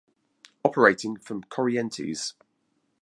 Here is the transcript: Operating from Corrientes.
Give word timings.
Operating 0.63 1.17
from 1.17 1.43
Corrientes. 1.43 2.33